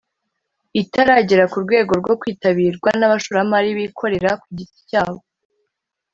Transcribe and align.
itaragera 0.81 1.43
ku 1.51 1.57
rwego 1.65 1.91
rwo 2.01 2.13
kwitabirwa 2.21 2.89
n'abashoramari 2.99 3.69
bikorera 3.79 4.31
ku 4.41 4.47
giti 4.57 4.79
cyabo. 4.89 5.19